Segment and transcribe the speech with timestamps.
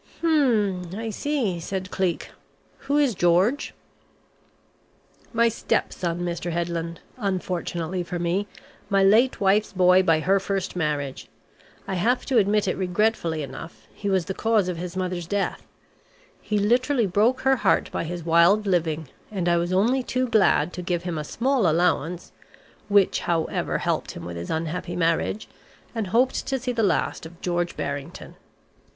[0.21, 0.81] "Hmm.
[0.97, 2.31] I see," said Cleek.
[2.87, 3.75] "Who is George?"
[5.31, 6.51] "My stepson, Mr.
[6.51, 8.47] Headland unfortunately for me
[8.89, 11.29] my late wife's boy by her first marriage.
[11.87, 15.67] I have to admit it regretfully enough, he was the cause of his mother's death.
[16.41, 20.73] He literally broke her heart by his wild living, and I was only too glad
[20.73, 22.31] to give him a small allowance
[22.87, 25.47] which however helped him with his unhappy marriage
[25.93, 28.35] and hoped to see the last of George Barrington."